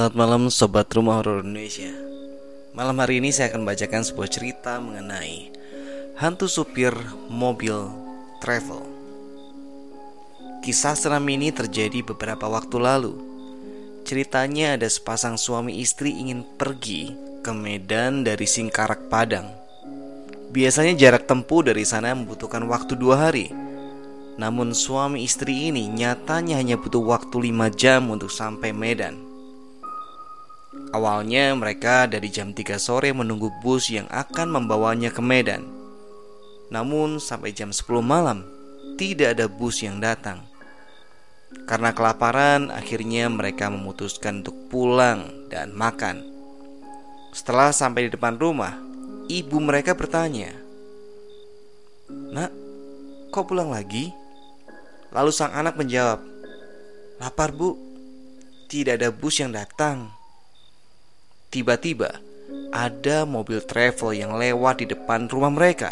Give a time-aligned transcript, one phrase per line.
[0.00, 1.92] Selamat malam Sobat Rumah Horor Indonesia.
[2.72, 5.52] Malam hari ini saya akan bacakan sebuah cerita mengenai
[6.16, 6.96] Hantu supir
[7.28, 7.76] mobil
[8.40, 8.80] travel.
[10.64, 13.12] Kisah seram ini terjadi beberapa waktu lalu.
[14.08, 17.12] Ceritanya ada sepasang suami istri ingin pergi
[17.44, 19.52] ke Medan dari Singkarak Padang.
[20.48, 23.52] Biasanya jarak tempuh dari sana membutuhkan waktu dua hari.
[24.40, 29.29] Namun suami istri ini nyatanya hanya butuh waktu 5 jam untuk sampai Medan.
[30.90, 35.62] Awalnya mereka dari jam 3 sore menunggu bus yang akan membawanya ke Medan.
[36.74, 38.42] Namun sampai jam 10 malam
[38.98, 40.42] tidak ada bus yang datang.
[41.66, 46.22] Karena kelaparan, akhirnya mereka memutuskan untuk pulang dan makan.
[47.30, 48.74] Setelah sampai di depan rumah,
[49.30, 50.50] ibu mereka bertanya,
[52.10, 52.50] "Nak,
[53.30, 54.10] kok pulang lagi?"
[55.10, 56.22] Lalu sang anak menjawab,
[57.18, 57.78] "Lapar, Bu.
[58.70, 60.19] Tidak ada bus yang datang."
[61.50, 62.22] Tiba-tiba,
[62.70, 65.90] ada mobil travel yang lewat di depan rumah mereka.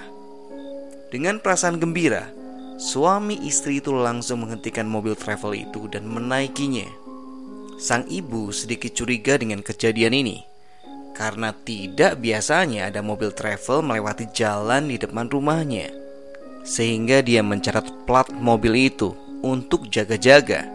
[1.10, 2.30] Dengan perasaan gembira,
[2.78, 6.86] suami istri itu langsung menghentikan mobil travel itu dan menaikinya.
[7.82, 10.46] Sang ibu sedikit curiga dengan kejadian ini
[11.18, 15.90] karena tidak biasanya ada mobil travel melewati jalan di depan rumahnya
[16.62, 20.66] sehingga dia mencatat plat mobil itu untuk jaga-jaga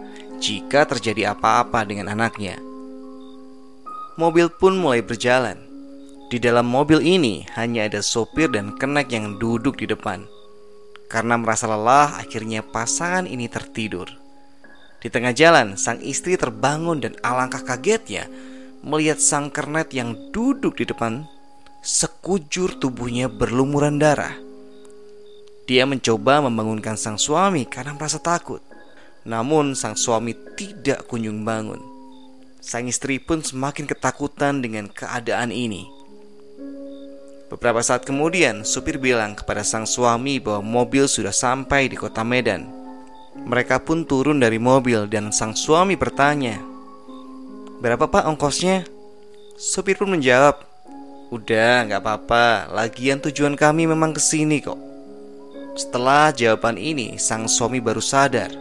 [0.43, 2.72] jika terjadi apa-apa dengan anaknya.
[4.13, 5.57] Mobil pun mulai berjalan.
[6.29, 10.29] Di dalam mobil ini hanya ada sopir dan kenek yang duduk di depan.
[11.09, 14.09] Karena merasa lelah, akhirnya pasangan ini tertidur.
[15.01, 18.29] Di tengah jalan, sang istri terbangun dan alangkah kagetnya
[18.81, 21.25] melihat sang kernet yang duduk di depan,
[21.81, 24.33] sekujur tubuhnya berlumuran darah.
[25.69, 28.59] Dia mencoba membangunkan sang suami karena merasa takut.
[29.23, 31.92] Namun sang suami tidak kunjung bangun.
[32.63, 35.83] Sang istri pun semakin ketakutan dengan keadaan ini.
[37.51, 42.71] Beberapa saat kemudian, supir bilang kepada sang suami bahwa mobil sudah sampai di kota Medan.
[43.35, 46.63] Mereka pun turun dari mobil dan sang suami bertanya,
[47.83, 48.87] "Berapa pak ongkosnya?"
[49.59, 50.63] Supir pun menjawab,
[51.35, 52.71] "Udah, nggak apa-apa.
[52.71, 54.79] Lagian tujuan kami memang ke sini kok."
[55.75, 58.55] Setelah jawaban ini, sang suami baru sadar.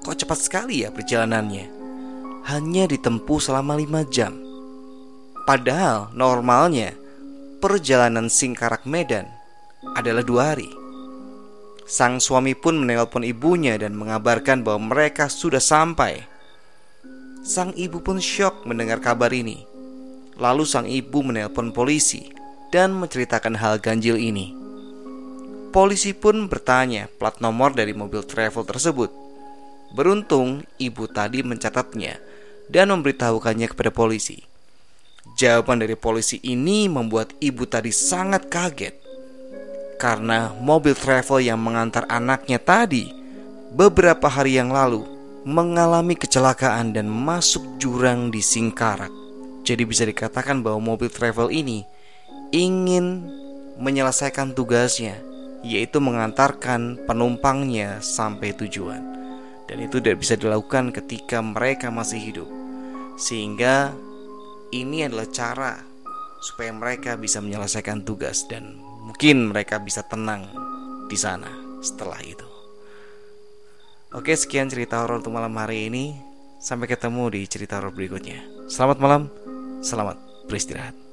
[0.00, 1.75] Kok cepat sekali ya perjalanannya?
[2.46, 4.30] Hanya ditempuh selama lima jam.
[5.50, 6.94] Padahal normalnya
[7.58, 9.26] perjalanan Singkarak Medan
[9.98, 10.70] adalah dua hari.
[11.90, 16.22] Sang suami pun menelpon ibunya dan mengabarkan bahwa mereka sudah sampai.
[17.42, 19.66] Sang ibu pun syok mendengar kabar ini.
[20.38, 22.30] Lalu sang ibu menelpon polisi
[22.70, 24.54] dan menceritakan hal ganjil ini.
[25.74, 29.10] Polisi pun bertanya plat nomor dari mobil travel tersebut.
[29.98, 32.35] Beruntung ibu tadi mencatatnya
[32.66, 34.42] dan memberitahukannya kepada polisi.
[35.36, 38.94] Jawaban dari polisi ini membuat ibu tadi sangat kaget
[39.96, 43.10] karena mobil travel yang mengantar anaknya tadi
[43.72, 45.02] beberapa hari yang lalu
[45.46, 49.10] mengalami kecelakaan dan masuk jurang di Singkarak.
[49.66, 51.82] Jadi bisa dikatakan bahwa mobil travel ini
[52.54, 53.26] ingin
[53.78, 55.18] menyelesaikan tugasnya
[55.66, 59.15] yaitu mengantarkan penumpangnya sampai tujuan.
[59.66, 62.48] Dan itu tidak bisa dilakukan ketika mereka masih hidup.
[63.18, 63.90] Sehingga
[64.70, 65.74] ini adalah cara
[66.42, 70.46] supaya mereka bisa menyelesaikan tugas dan mungkin mereka bisa tenang
[71.10, 71.50] di sana
[71.82, 72.46] setelah itu.
[74.14, 76.14] Oke, sekian cerita horor untuk malam hari ini.
[76.56, 78.40] Sampai ketemu di cerita horor berikutnya.
[78.66, 79.22] Selamat malam,
[79.84, 80.16] selamat
[80.48, 81.05] beristirahat.